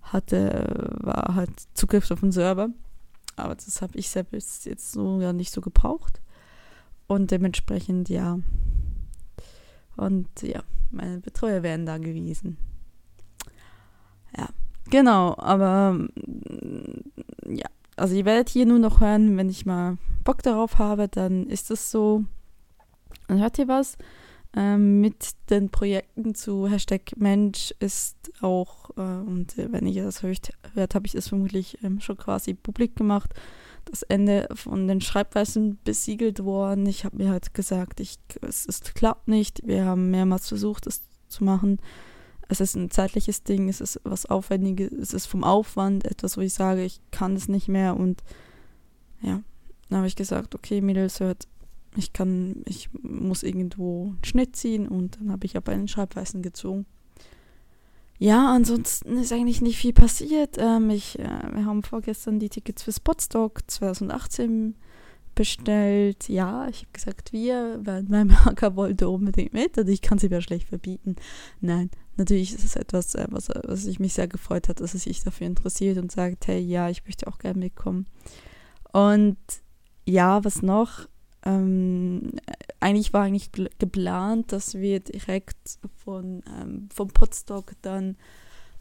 hatte, 0.00 0.96
war 1.02 1.34
halt 1.34 1.50
Zugriff 1.74 2.10
auf 2.10 2.20
den 2.20 2.32
Server. 2.32 2.70
Aber 3.36 3.54
das 3.54 3.82
habe 3.82 3.98
ich 3.98 4.08
selbst 4.08 4.64
jetzt 4.64 4.90
so 4.90 5.18
gar 5.18 5.34
nicht 5.34 5.52
so 5.52 5.60
gebraucht. 5.60 6.22
Und 7.08 7.30
dementsprechend, 7.30 8.08
ja. 8.08 8.38
Und 9.98 10.28
ja, 10.40 10.62
meine 10.90 11.20
Betreuer 11.20 11.62
wären 11.62 11.84
da 11.84 11.98
gewesen. 11.98 12.56
Genau, 14.90 15.34
aber 15.38 15.92
mm, 15.92 17.02
ja, 17.48 17.66
also 17.96 18.14
ihr 18.14 18.24
werdet 18.24 18.48
hier 18.48 18.66
nur 18.66 18.78
noch 18.78 19.00
hören, 19.00 19.36
wenn 19.36 19.48
ich 19.48 19.66
mal 19.66 19.98
Bock 20.24 20.42
darauf 20.42 20.78
habe, 20.78 21.08
dann 21.08 21.46
ist 21.46 21.70
es 21.70 21.90
so. 21.90 22.24
Dann 23.28 23.40
hört 23.40 23.58
ihr 23.58 23.68
was. 23.68 23.96
Ähm, 24.54 25.00
mit 25.00 25.32
den 25.50 25.68
Projekten 25.70 26.34
zu 26.34 26.68
Hashtag 26.68 27.12
Mensch 27.16 27.74
ist 27.78 28.16
auch, 28.40 28.90
äh, 28.96 29.00
und 29.00 29.54
wenn 29.56 29.86
ihr 29.86 30.04
das 30.04 30.22
hört, 30.22 30.50
hört 30.74 30.94
habe 30.94 31.06
ich 31.06 31.12
das 31.12 31.28
vermutlich 31.28 31.78
ähm, 31.82 32.00
schon 32.00 32.16
quasi 32.16 32.54
publik 32.54 32.96
gemacht, 32.96 33.34
das 33.84 34.02
Ende 34.02 34.48
von 34.54 34.88
den 34.88 35.00
Schreibweisen 35.00 35.78
besiegelt 35.84 36.42
worden. 36.44 36.86
Ich 36.86 37.04
habe 37.04 37.16
mir 37.16 37.30
halt 37.30 37.54
gesagt, 37.54 38.00
ich, 38.00 38.18
es, 38.40 38.66
es 38.66 38.80
klappt 38.94 39.28
nicht. 39.28 39.66
Wir 39.66 39.84
haben 39.84 40.10
mehrmals 40.10 40.48
versucht, 40.48 40.86
es 40.86 41.02
zu 41.28 41.44
machen 41.44 41.78
es 42.48 42.60
ist 42.60 42.76
ein 42.76 42.90
zeitliches 42.90 43.42
Ding, 43.42 43.68
es 43.68 43.80
ist 43.80 44.00
was 44.04 44.26
Aufwendiges, 44.26 44.92
es 44.92 45.12
ist 45.12 45.26
vom 45.26 45.44
Aufwand 45.44 46.04
etwas, 46.04 46.36
wo 46.36 46.40
ich 46.40 46.54
sage, 46.54 46.84
ich 46.84 47.00
kann 47.10 47.34
es 47.34 47.48
nicht 47.48 47.68
mehr 47.68 47.96
und 47.96 48.22
ja, 49.20 49.42
dann 49.88 49.98
habe 49.98 50.06
ich 50.06 50.16
gesagt, 50.16 50.54
okay, 50.54 50.80
Mädels, 50.80 51.20
hört, 51.20 51.48
ich 51.96 52.12
kann, 52.12 52.62
ich 52.66 52.90
muss 53.02 53.42
irgendwo 53.42 54.08
einen 54.08 54.24
Schnitt 54.24 54.56
ziehen 54.56 54.86
und 54.86 55.18
dann 55.20 55.32
habe 55.32 55.46
ich 55.46 55.56
aber 55.56 55.72
einen 55.72 55.88
Schreibweisen 55.88 56.42
gezogen. 56.42 56.86
Ja, 58.18 58.54
ansonsten 58.54 59.18
ist 59.18 59.32
eigentlich 59.32 59.60
nicht 59.60 59.78
viel 59.78 59.92
passiert. 59.92 60.56
Ähm, 60.58 60.88
ich, 60.90 61.18
äh, 61.18 61.52
wir 61.52 61.66
haben 61.66 61.82
vorgestern 61.82 62.38
die 62.38 62.48
Tickets 62.48 62.82
für 62.82 62.92
Spotstock 62.92 63.60
2018 63.66 64.74
bestellt. 65.36 66.28
Ja, 66.28 66.66
ich 66.68 66.78
habe 66.78 66.92
gesagt, 66.92 67.32
wir, 67.32 67.78
weil 67.84 68.02
mein 68.08 68.26
Marker 68.26 68.74
wollte 68.74 69.08
unbedingt 69.08 69.52
mit 69.52 69.78
und 69.78 69.88
ich 69.88 70.02
kann 70.02 70.18
sie 70.18 70.28
mir 70.28 70.42
schlecht 70.42 70.68
verbieten. 70.68 71.14
Nein, 71.60 71.90
natürlich 72.16 72.52
ist 72.52 72.64
es 72.64 72.74
etwas, 72.74 73.14
äh, 73.14 73.28
was, 73.30 73.48
was 73.48 73.86
ich 73.86 74.00
mich 74.00 74.14
sehr 74.14 74.26
gefreut 74.26 74.68
hat, 74.68 74.80
dass 74.80 74.94
er 74.94 75.00
sich 75.00 75.22
dafür 75.22 75.46
interessiert 75.46 75.98
und 75.98 76.10
sagt, 76.10 76.48
hey, 76.48 76.58
ja, 76.58 76.90
ich 76.90 77.04
möchte 77.04 77.28
auch 77.28 77.38
gerne 77.38 77.60
mitkommen. 77.60 78.06
Und 78.92 79.36
ja, 80.04 80.44
was 80.44 80.62
noch? 80.62 81.06
Ähm, 81.44 82.32
eigentlich 82.80 83.12
war 83.12 83.22
eigentlich 83.22 83.50
geplant, 83.78 84.50
dass 84.50 84.74
wir 84.74 84.98
direkt 84.98 85.78
von, 86.04 86.42
ähm, 86.60 86.88
vom 86.92 87.08
Potstock 87.08 87.72
dann 87.82 88.16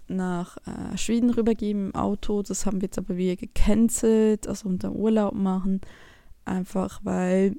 nach 0.08 0.58
äh, 0.66 0.98
Schweden 0.98 1.30
rübergehen 1.32 1.88
im 1.88 1.96
Auto. 1.96 2.42
Das 2.42 2.66
haben 2.66 2.82
wir 2.82 2.88
jetzt 2.88 2.98
aber 2.98 3.18
wieder 3.18 3.36
gecancelt, 3.36 4.48
also 4.48 4.70
unter 4.70 4.92
Urlaub 4.92 5.34
machen. 5.34 5.82
Einfach 6.46 7.02
weil 7.04 7.56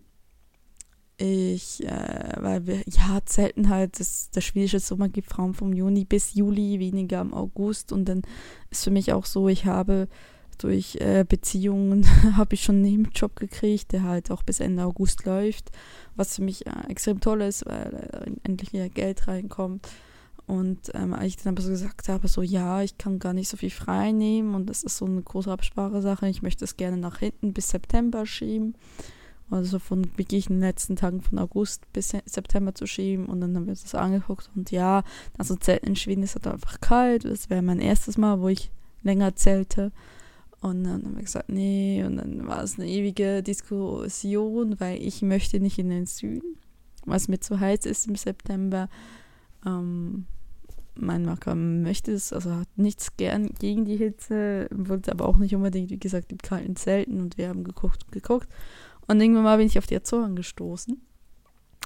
ich, 1.19 1.83
äh, 1.85 2.33
weil 2.37 2.67
wir, 2.67 2.83
ja, 2.87 3.21
zelten 3.25 3.69
halt, 3.69 3.99
das, 4.01 4.31
der 4.31 4.43
schwedische 4.43 4.81
Sommer 4.81 5.09
gibt 5.09 5.31
Frauen 5.31 5.55
vom 5.55 5.73
Juni 5.73 6.05
bis 6.05 6.35
Juli, 6.35 6.79
weniger 6.79 7.21
im 7.21 7.33
August. 7.33 7.93
Und 7.93 8.07
dann 8.07 8.23
ist 8.71 8.85
für 8.85 8.91
mich 8.91 9.13
auch 9.13 9.25
so, 9.25 9.49
ich 9.49 9.65
habe 9.65 10.09
durch 10.59 10.97
äh, 10.97 11.25
Beziehungen, 11.27 12.07
habe 12.37 12.55
ich 12.55 12.63
schon 12.63 12.77
einen 12.77 12.85
Nebenjob 12.85 13.37
gekriegt, 13.37 13.93
der 13.93 14.03
halt 14.03 14.31
auch 14.31 14.43
bis 14.43 14.61
Ende 14.61 14.85
August 14.85 15.25
läuft, 15.25 15.71
was 16.17 16.37
für 16.37 16.43
mich 16.43 16.67
äh, 16.67 16.73
extrem 16.89 17.21
toll 17.21 17.43
ist, 17.43 17.67
weil 17.67 17.95
äh, 17.95 18.31
endlich 18.43 18.73
wieder 18.73 18.89
Geld 18.89 19.27
reinkommt. 19.29 19.89
Und 20.47 20.93
ähm, 20.95 21.13
als 21.13 21.27
ich 21.27 21.37
dann 21.39 21.55
aber 21.55 21.63
so 21.63 21.71
gesagt 21.71 22.09
habe, 22.09 22.29
so 22.29 22.41
ja, 22.41 22.81
ich 22.83 22.99
kann 22.99 23.19
gar 23.19 23.33
nicht 23.33 23.49
so 23.49 23.57
viel 23.57 23.71
frei 23.71 24.13
nehmen 24.13 24.55
und 24.55 24.71
das 24.71 24.85
ist 24.85 24.97
so 24.97 25.05
eine 25.05 25.21
große 25.21 25.51
Absprache-Sache, 25.51 26.29
ich 26.29 26.43
möchte 26.43 26.65
es 26.65 26.77
gerne 26.77 26.97
nach 26.97 27.19
hinten 27.19 27.53
bis 27.53 27.71
September 27.71 28.27
schieben. 28.27 28.77
Also 29.51 29.79
von 29.79 30.05
wirklich 30.17 30.47
den 30.47 30.61
letzten 30.61 30.97
Tagen 30.97 31.21
von 31.21 31.39
August 31.39 31.93
bis 31.93 32.11
September 32.25 32.75
zu 32.75 32.87
schieben 32.87 33.27
und 33.27 33.41
dann 33.41 33.55
haben 33.57 33.67
wir 33.67 33.71
uns 33.71 33.83
das 33.83 33.95
angeguckt 33.95 34.51
und 34.57 34.73
ja, 34.73 35.05
also 35.39 35.55
Zelten 35.55 35.91
in 35.91 35.97
Schweden 35.97 36.25
ist 36.25 36.35
halt 36.35 36.49
einfach 36.49 36.81
kalt, 36.81 37.25
das 37.25 37.49
wäre 37.49 37.63
mein 37.63 37.81
erstes 37.81 38.19
Mal, 38.19 38.41
wo 38.41 38.49
ich 38.49 38.71
länger 39.03 39.37
zelte. 39.37 39.93
Und 40.61 40.85
dann 40.85 41.05
haben 41.05 41.15
wir 41.15 41.23
gesagt, 41.23 41.49
nee 41.49 42.03
und 42.05 42.17
dann 42.17 42.47
war 42.49 42.63
es 42.63 42.77
eine 42.77 42.89
ewige 42.89 43.43
Diskussion, 43.43 44.81
weil 44.81 45.01
ich 45.01 45.23
möchte 45.23 45.61
nicht 45.61 45.79
in 45.79 45.91
den 45.91 46.07
Süden, 46.07 46.57
was 47.05 47.29
mir 47.29 47.39
zu 47.39 47.61
heiß 47.61 47.87
ist 47.87 48.09
im 48.09 48.17
September, 48.17 48.89
ähm, 49.67 50.27
mein 50.95 51.25
Macker 51.25 51.55
möchte 51.55 52.13
es, 52.13 52.33
also 52.33 52.55
hat 52.55 52.69
nichts 52.77 53.17
gern 53.17 53.49
gegen 53.59 53.85
die 53.85 53.97
Hitze, 53.97 54.69
wollte 54.71 55.13
aber 55.13 55.29
auch 55.29 55.37
nicht 55.37 55.55
unbedingt, 55.55 55.91
wie 55.91 55.99
gesagt, 55.99 56.33
im 56.33 56.39
kalten 56.39 56.77
Zelten 56.77 57.21
und 57.21 57.37
wir 57.37 57.49
haben 57.49 57.65
geguckt 57.65 58.05
und 58.05 58.13
geguckt 58.13 58.49
und 59.07 59.21
irgendwann 59.21 59.45
mal 59.45 59.59
bin 59.59 59.67
ich 59.67 59.79
auf 59.79 59.87
die 59.87 59.97
Azoren 59.97 60.37
gestoßen. 60.37 61.01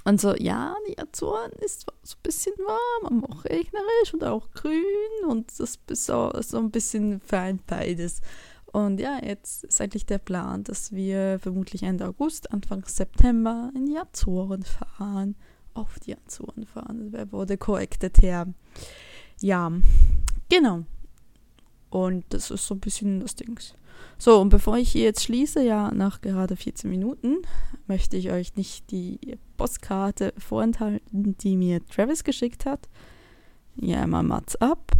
Und 0.04 0.18
so, 0.18 0.34
ja, 0.34 0.74
die 0.88 0.98
Azoren 0.98 1.52
ist 1.60 1.86
so 2.02 2.16
ein 2.16 2.22
bisschen 2.22 2.54
warm, 2.56 3.22
aber 3.22 3.34
auch 3.34 3.44
regnerisch 3.44 4.14
und 4.14 4.24
auch 4.24 4.50
grün 4.52 4.82
und 5.28 5.50
das 5.58 5.78
ist 5.88 6.06
so, 6.06 6.32
so 6.40 6.58
ein 6.58 6.70
bisschen 6.70 7.20
fein 7.20 7.60
beides. 7.66 8.22
Und 8.72 9.00
ja, 9.00 9.18
jetzt 9.22 9.64
ist 9.64 9.80
eigentlich 9.80 10.06
der 10.06 10.18
Plan, 10.18 10.64
dass 10.64 10.92
wir 10.92 11.38
vermutlich 11.40 11.82
Ende 11.82 12.06
August, 12.06 12.52
Anfang 12.52 12.84
September 12.86 13.70
in 13.74 13.86
die 13.86 13.98
Azoren 13.98 14.62
fahren. 14.62 15.34
Auf 15.74 15.98
die 16.00 16.16
Azoren 16.16 16.66
fahren. 16.66 17.12
Das 17.12 17.30
wurde 17.32 17.56
korrektet 17.56 18.22
her. 18.22 18.46
Ja, 19.40 19.72
genau. 20.48 20.84
Und 21.90 22.24
das 22.30 22.50
ist 22.50 22.66
so 22.66 22.74
ein 22.74 22.80
bisschen 22.80 23.20
das 23.20 23.34
Ding. 23.34 23.58
So, 24.18 24.40
und 24.40 24.48
bevor 24.48 24.76
ich 24.76 24.92
hier 24.92 25.04
jetzt 25.04 25.24
schließe, 25.24 25.62
ja, 25.62 25.90
nach 25.92 26.20
gerade 26.20 26.56
14 26.56 26.90
Minuten, 26.90 27.38
möchte 27.86 28.16
ich 28.16 28.30
euch 28.30 28.56
nicht 28.56 28.90
die 28.90 29.18
Postkarte 29.56 30.32
vorenthalten, 30.38 31.36
die 31.38 31.56
mir 31.56 31.84
Travis 31.86 32.24
geschickt 32.24 32.66
hat. 32.66 32.88
Ja, 33.76 34.06
mal 34.06 34.22
Mats 34.22 34.56
ab. 34.56 34.92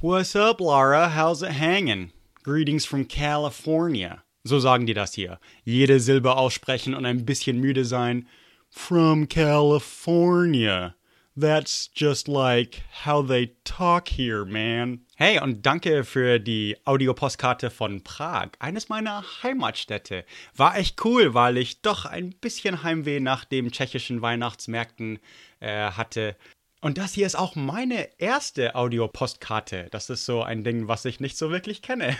What's 0.00 0.34
up, 0.36 0.60
Laura? 0.60 1.14
How's 1.14 1.42
it 1.42 1.58
hanging? 1.60 2.12
Greetings 2.42 2.86
from 2.86 3.06
California. 3.06 4.22
So 4.44 4.58
sagen 4.58 4.86
die 4.86 4.94
das 4.94 5.12
hier. 5.12 5.38
Jede 5.64 6.00
Silbe 6.00 6.36
aussprechen 6.36 6.94
und 6.94 7.04
ein 7.04 7.26
bisschen 7.26 7.60
müde 7.60 7.84
sein. 7.84 8.26
From 8.70 9.26
California. 9.26 10.94
That's 11.36 11.90
just 11.94 12.28
like 12.28 12.82
how 13.04 13.22
they 13.22 13.56
talk 13.64 14.08
here, 14.08 14.44
man. 14.44 15.00
Hey, 15.16 15.38
und 15.40 15.64
danke 15.64 16.04
für 16.04 16.38
die 16.38 16.76
Audiopostkarte 16.84 17.70
von 17.70 18.02
Prag, 18.02 18.50
eines 18.58 18.88
meiner 18.88 19.24
Heimatstädte. 19.42 20.24
War 20.54 20.76
echt 20.76 21.04
cool, 21.04 21.34
weil 21.34 21.56
ich 21.56 21.82
doch 21.82 22.04
ein 22.04 22.30
bisschen 22.40 22.82
Heimweh 22.82 23.20
nach 23.20 23.44
den 23.44 23.70
tschechischen 23.70 24.22
Weihnachtsmärkten 24.22 25.18
äh, 25.60 25.90
hatte. 25.90 26.36
Und 26.80 26.98
das 26.98 27.12
hier 27.12 27.26
ist 27.26 27.36
auch 27.36 27.56
meine 27.56 28.08
erste 28.18 28.74
Audiopostkarte. 28.74 29.88
Das 29.90 30.10
ist 30.10 30.24
so 30.24 30.42
ein 30.42 30.64
Ding, 30.64 30.88
was 30.88 31.04
ich 31.04 31.20
nicht 31.20 31.36
so 31.36 31.50
wirklich 31.50 31.82
kenne. 31.82 32.16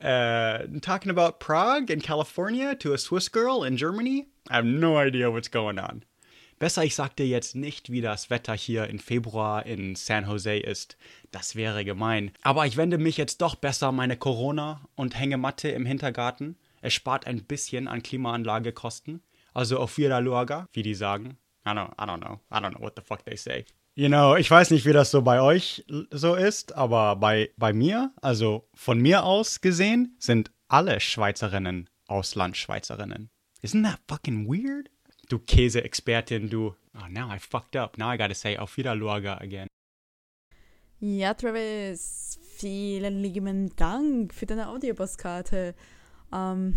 Uh, 0.00 0.78
talking 0.80 1.10
about 1.10 1.40
Prague 1.40 1.90
in 1.90 2.00
California 2.00 2.76
to 2.76 2.92
a 2.92 2.98
Swiss 2.98 3.32
girl 3.32 3.64
in 3.64 3.76
Germany? 3.76 4.28
I 4.50 4.54
have 4.54 4.66
no 4.66 4.98
idea 4.98 5.30
what's 5.32 5.50
going 5.50 5.78
on. 5.78 6.04
Besser, 6.58 6.82
ich 6.82 6.96
sag 6.96 7.14
dir 7.14 7.26
jetzt 7.26 7.54
nicht, 7.54 7.92
wie 7.92 8.00
das 8.00 8.30
Wetter 8.30 8.54
hier 8.54 8.88
im 8.88 8.98
Februar 8.98 9.64
in 9.64 9.94
San 9.94 10.26
Jose 10.26 10.56
ist. 10.56 10.96
Das 11.30 11.54
wäre 11.54 11.84
gemein. 11.84 12.32
Aber 12.42 12.66
ich 12.66 12.76
wende 12.76 12.98
mich 12.98 13.16
jetzt 13.16 13.42
doch 13.42 13.54
besser 13.54 13.92
meine 13.92 14.16
Corona 14.16 14.80
und 14.96 15.18
Hängematte 15.18 15.68
im 15.68 15.86
Hintergarten. 15.86 16.56
Es 16.80 16.94
spart 16.94 17.26
ein 17.26 17.44
bisschen 17.44 17.86
an 17.86 18.02
Klimaanlagekosten. 18.02 19.22
Also 19.54 19.78
auf 19.78 19.96
Vira 19.98 20.18
Luaga, 20.18 20.66
wie 20.72 20.82
die 20.82 20.94
sagen. 20.94 21.38
I 21.64 21.70
don't, 21.70 21.92
I 21.92 22.06
don't 22.06 22.20
know. 22.20 22.40
I 22.50 22.60
don't 22.60 22.70
know 22.70 22.80
what 22.80 22.94
the 22.96 23.02
fuck 23.02 23.24
they 23.24 23.36
say. 23.36 23.64
You 23.94 24.08
know, 24.08 24.36
ich 24.36 24.50
weiß 24.50 24.70
nicht, 24.70 24.86
wie 24.86 24.92
das 24.92 25.10
so 25.10 25.22
bei 25.22 25.40
euch 25.40 25.84
so 26.10 26.34
ist, 26.34 26.74
aber 26.74 27.16
bei, 27.16 27.50
bei 27.56 27.72
mir, 27.72 28.12
also 28.22 28.68
von 28.74 28.98
mir 28.98 29.24
aus 29.24 29.60
gesehen, 29.60 30.16
sind 30.18 30.50
alle 30.68 31.00
Schweizerinnen 31.00 31.88
Auslandschweizerinnen. 32.08 33.30
Isn't 33.62 33.82
that 33.82 34.00
fucking 34.06 34.46
weird? 34.46 34.88
du 35.28 35.38
Käseexpertin, 35.38 36.48
du. 36.48 36.74
Oh, 36.94 37.06
now 37.08 37.30
I 37.30 37.38
fucked 37.38 37.76
up. 37.76 37.98
Now 37.98 38.10
I 38.10 38.16
gotta 38.16 38.34
say 38.34 38.56
Auf 38.56 38.76
Wiederluaga 38.76 39.40
again. 39.40 39.68
Ja, 41.00 41.34
Travis, 41.34 42.40
vielen 42.56 43.22
lieben 43.22 43.74
Dank 43.76 44.34
für 44.34 44.46
deine 44.46 44.68
Audiopasskarte. 44.68 45.74
Ähm, 46.32 46.74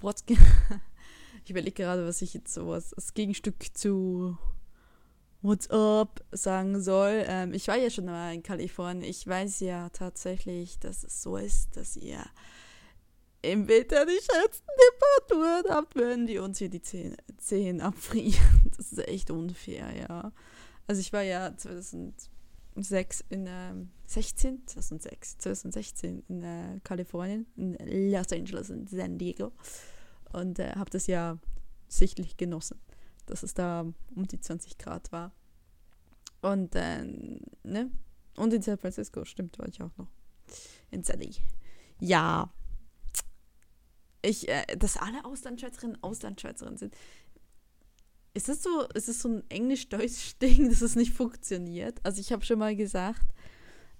what 0.00 0.24
ich 1.44 1.50
überlege 1.50 1.84
gerade, 1.84 2.04
was 2.06 2.22
ich 2.22 2.34
jetzt 2.34 2.52
so 2.52 2.72
als, 2.72 2.92
als 2.94 3.14
Gegenstück 3.14 3.76
zu 3.76 4.36
What's 5.42 5.70
up 5.70 6.24
sagen 6.32 6.80
soll. 6.80 7.24
Ähm, 7.28 7.52
ich 7.52 7.68
war 7.68 7.76
ja 7.76 7.88
schon 7.88 8.06
mal 8.06 8.34
in 8.34 8.42
Kalifornien. 8.42 9.08
Ich 9.08 9.24
weiß 9.28 9.60
ja 9.60 9.90
tatsächlich, 9.90 10.80
dass 10.80 11.04
es 11.04 11.22
so 11.22 11.36
ist, 11.36 11.76
dass 11.76 11.96
ihr 11.96 12.24
im 13.52 13.68
Winter 13.68 14.04
die 14.04 14.12
schönsten 14.12 14.66
Temperaturen 15.28 15.74
habt, 15.74 15.96
wenn 15.96 16.26
die 16.26 16.38
uns 16.38 16.58
hier 16.58 16.68
die 16.68 16.82
Zehen, 16.82 17.80
abfrieren. 17.80 18.70
Das 18.76 18.92
ist 18.92 19.08
echt 19.08 19.30
unfair, 19.30 19.90
ja. 19.96 20.32
Also 20.86 21.00
ich 21.00 21.12
war 21.12 21.22
ja 21.22 21.56
2006 21.56 23.24
in 23.30 23.46
äh, 23.46 23.74
16, 24.06 24.66
2006, 24.66 25.38
2016 25.38 26.24
in 26.28 26.42
äh, 26.42 26.80
Kalifornien, 26.84 27.46
in 27.56 27.76
Los 28.12 28.32
Angeles 28.32 28.70
und 28.70 28.90
San 28.90 29.16
Diego 29.16 29.52
und 30.32 30.58
äh, 30.58 30.72
habe 30.74 30.90
das 30.90 31.06
ja 31.06 31.38
sichtlich 31.88 32.36
genossen, 32.36 32.78
dass 33.24 33.42
es 33.42 33.54
da 33.54 33.86
um 34.14 34.26
die 34.26 34.40
20 34.40 34.76
Grad 34.78 35.10
war. 35.10 35.32
Und 36.42 36.74
äh, 36.74 37.04
ne? 37.62 37.90
Und 38.36 38.52
in 38.52 38.62
San 38.62 38.78
Francisco, 38.78 39.24
stimmt, 39.24 39.58
war 39.58 39.68
ich 39.68 39.80
auch 39.82 39.96
noch. 39.96 40.08
In 40.90 41.02
Sally. 41.02 41.34
Ja, 41.98 42.52
ich, 44.26 44.48
äh, 44.48 44.76
dass 44.76 44.96
alle 44.96 45.24
Auslandschweizerinnen 45.24 46.02
Auslandschweizerinnen 46.02 46.78
sind. 46.78 46.94
Ist 48.34 48.48
das 48.48 48.62
so, 48.62 48.82
ist 48.94 49.08
das 49.08 49.22
so 49.22 49.28
ein 49.28 49.50
englisch-deutsch-Ding, 49.50 50.68
dass 50.70 50.82
es 50.82 50.96
nicht 50.96 51.12
funktioniert? 51.12 51.98
Also 52.04 52.20
ich 52.20 52.32
habe 52.32 52.44
schon 52.44 52.58
mal 52.58 52.76
gesagt, 52.76 53.24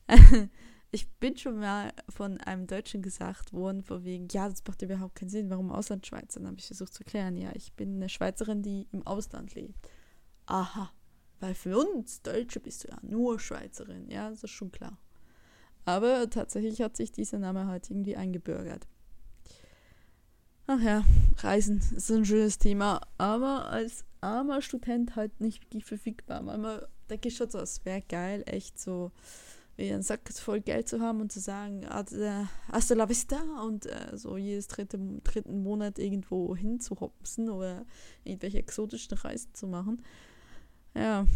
ich 0.90 1.09
bin 1.14 1.37
schon 1.37 1.59
mal 1.59 1.92
von 2.09 2.38
einem 2.40 2.66
Deutschen 2.66 3.02
gesagt 3.02 3.52
worden, 3.52 3.83
vor 3.83 4.04
wegen, 4.04 4.28
ja, 4.30 4.49
das 4.49 4.62
macht 4.66 4.83
überhaupt 4.83 5.14
keinen 5.14 5.30
Sinn, 5.30 5.50
warum 5.50 5.71
Auslandschweizer? 5.71 6.40
Dann 6.40 6.49
habe 6.49 6.59
ich 6.59 6.66
versucht 6.66 6.95
zu 6.95 7.04
klären, 7.04 7.37
ja, 7.37 7.50
ich 7.54 7.73
bin 7.73 7.97
eine 7.97 8.09
Schweizerin, 8.09 8.62
die 8.62 8.87
im 8.92 9.06
Ausland 9.06 9.54
lebt. 9.54 9.78
Aha, 10.47 10.92
weil 11.40 11.54
für 11.54 11.78
uns 11.78 12.23
Deutsche 12.23 12.61
bist 12.61 12.85
du 12.85 12.88
ja 12.88 12.99
nur 13.02 13.40
Schweizerin, 13.40 14.11
ja, 14.11 14.30
das 14.30 14.45
ist 14.45 14.50
schon 14.50 14.71
klar. 14.71 14.99
Aber 15.85 16.28
tatsächlich 16.28 16.83
hat 16.83 16.97
sich 16.97 17.12
dieser 17.12 17.38
Name 17.38 17.66
halt 17.66 17.88
irgendwie 17.90 18.16
eingebürgert. 18.16 18.87
Ach 20.69 20.81
ja, 20.81 21.05
Reisen 21.39 21.81
ist 21.97 22.11
ein 22.11 22.25
schönes 22.25 22.59
Thema, 22.59 23.01
aber 23.19 23.69
als 23.71 24.05
armer 24.21 24.63
Student 24.63 25.15
halt 25.15 25.41
nicht 25.41 25.63
wirklich 25.63 25.85
verfügbar. 25.85 26.43
Manchmal 26.43 26.89
denke 27.09 27.29
ich 27.29 27.37
schon 27.37 27.51
so, 27.51 27.59
es 27.59 27.85
wäre 27.85 28.03
geil, 28.03 28.43
echt 28.47 28.81
so 28.81 29.13
wie 29.77 29.93
einen 29.93 30.03
Sack 30.03 30.29
voll 30.33 30.61
Geld 30.61 30.89
zu 30.89 31.01
haben 31.01 31.21
und 31.21 31.31
zu 31.31 31.39
sagen, 31.39 31.87
hasta 31.89 32.95
la 32.95 33.09
vista 33.09 33.41
und 33.65 33.87
äh, 33.87 34.17
so 34.17 34.37
jedes 34.37 34.67
dritte, 34.67 34.99
dritten 35.23 35.63
Monat 35.63 36.00
irgendwo 36.00 36.57
hinzuhopsen 36.57 37.49
oder 37.49 37.87
irgendwelche 38.25 38.59
exotischen 38.59 39.17
Reisen 39.17 39.55
zu 39.55 39.69
machen. 39.69 40.02
Ja, 40.97 41.26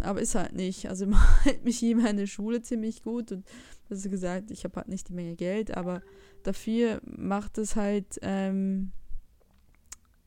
aber 0.00 0.20
ist 0.20 0.34
halt 0.34 0.54
nicht. 0.54 0.88
Also 0.88 1.06
hält 1.42 1.64
mich 1.64 1.78
hier 1.78 1.96
meine 1.96 2.26
Schule 2.26 2.62
ziemlich 2.62 3.02
gut 3.02 3.32
und 3.32 3.46
das 3.88 3.98
ist 3.98 4.10
gesagt, 4.10 4.50
ich 4.50 4.64
habe 4.64 4.76
halt 4.76 4.88
nicht 4.88 5.08
die 5.08 5.12
Menge 5.12 5.36
Geld, 5.36 5.76
aber 5.76 6.02
dafür 6.42 7.00
macht 7.04 7.58
es 7.58 7.76
halt 7.76 8.18
ähm, 8.22 8.92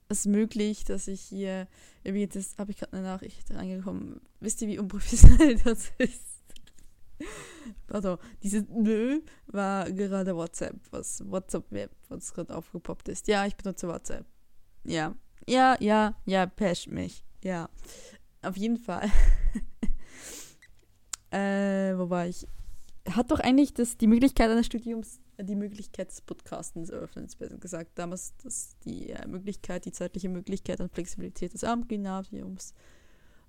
es 0.10 0.26
möglich, 0.26 0.84
dass 0.84 1.08
ich 1.08 1.22
hier, 1.22 1.68
irgendwie, 2.04 2.28
das 2.28 2.56
habe 2.58 2.72
ich 2.72 2.78
gerade 2.78 2.94
eine 2.94 3.04
Nachricht 3.04 3.50
reingekommen. 3.52 4.22
Wisst 4.40 4.62
ihr, 4.62 4.68
wie 4.68 4.80
unprofessionell 4.80 5.56
das 5.64 5.92
ist? 5.98 6.24
Pardon, 7.88 8.18
dieses 8.42 8.66
Nö 8.70 9.22
war 9.48 9.90
gerade 9.92 10.36
WhatsApp, 10.36 10.76
was 10.92 11.24
WhatsApp-Web, 11.26 11.92
was 12.10 12.34
gerade 12.34 12.56
aufgepoppt 12.56 13.10
ist. 13.10 13.28
Ja, 13.28 13.46
ich 13.46 13.56
benutze 13.56 13.88
WhatsApp. 13.88 14.26
Ja, 14.84 15.16
ja, 15.48 15.78
ja, 15.80 16.16
ja, 16.26 16.46
pesch 16.46 16.88
mich. 16.88 17.24
Ja, 17.44 17.70
auf 18.44 18.58
jeden 18.58 18.78
Fall. 18.78 19.10
äh, 21.32 21.98
wo 21.98 22.10
war 22.10 22.28
ich? 22.28 22.48
Hat 23.10 23.32
doch 23.32 23.40
eigentlich 23.40 23.74
das, 23.74 23.98
die 23.98 24.08
Möglichkeit 24.08 24.50
eines 24.50 24.66
Studiums 24.66 25.20
die 25.40 25.56
Möglichkeit 25.56 26.10
des 26.10 26.22
Podcastens 26.22 26.90
eröffnen, 26.90 27.28
besser 27.38 27.58
gesagt. 27.58 27.92
Damals 27.96 28.36
das, 28.44 28.78
die 28.86 29.10
äh, 29.10 29.28
Möglichkeit, 29.28 29.86
die 29.86 29.92
zeitliche 29.92 30.30
Möglichkeit 30.30 30.80
und 30.80 30.94
Flexibilität 30.94 31.54
des 31.54 31.64
Abendgymnasiums 31.64 32.74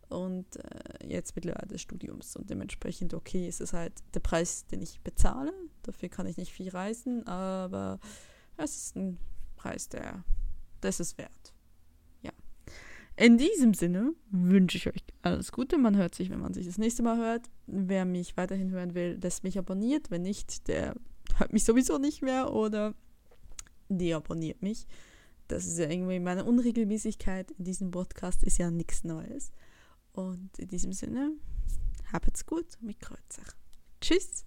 und 0.09 0.57
äh, 0.57 1.07
jetzt 1.07 1.37
mittlerweile 1.37 1.68
des 1.68 1.83
Studiums. 1.83 2.37
Und 2.37 2.48
dementsprechend, 2.48 3.14
okay, 3.14 3.46
ist 3.48 3.61
es 3.61 3.72
halt 3.72 3.92
der 4.14 4.20
Preis, 4.20 4.66
den 4.66 4.83
ich 4.83 5.00
bezahle. 5.00 5.52
Dafür 5.83 6.09
kann 6.09 6.26
ich 6.26 6.37
nicht 6.37 6.52
viel 6.52 6.70
reisen, 6.70 7.26
aber 7.26 8.00
es 8.57 8.76
ist 8.76 8.96
ein 8.96 9.18
Preis, 9.57 9.88
der 9.88 10.24
das 10.80 11.00
ist 11.00 11.18
wert. 11.18 11.53
In 13.16 13.38
diesem 13.38 13.74
Sinne 13.74 14.12
wünsche 14.31 14.77
ich 14.77 14.88
euch 14.88 15.05
alles 15.22 15.53
Gute. 15.53 15.79
Man 15.79 15.96
hört 15.96 16.14
sich, 16.14 16.31
wenn 16.31 16.40
man 16.40 16.53
sich 16.53 16.66
das 16.66 16.79
nächste 16.79 17.03
Mal 17.03 17.16
hört. 17.16 17.48
Wer 17.66 18.05
mich 18.05 18.37
weiterhin 18.37 18.70
hören 18.70 18.94
will, 18.94 19.18
lässt 19.22 19.44
mich 19.44 19.57
abonniert. 19.57 20.11
Wenn 20.11 20.22
nicht, 20.22 20.66
der 20.66 20.96
hört 21.37 21.53
mich 21.53 21.64
sowieso 21.64 21.98
nicht 21.98 22.22
mehr 22.22 22.53
oder 22.53 22.94
deabonniert 23.88 24.62
mich. 24.62 24.87
Das 25.46 25.66
ist 25.66 25.79
ja 25.79 25.88
irgendwie 25.88 26.18
meine 26.18 26.44
Unregelmäßigkeit 26.44 27.53
in 27.53 27.64
diesem 27.64 27.90
Podcast, 27.90 28.42
ist 28.42 28.59
ja 28.59 28.70
nichts 28.70 29.05
Neues. 29.05 29.53
Und 30.12 30.59
in 30.59 30.68
diesem 30.68 30.92
Sinne, 30.92 31.33
habt's 32.12 32.46
gut 32.46 32.66
mit 32.81 32.98
Kreuzer. 33.00 33.44
Tschüss! 34.00 34.44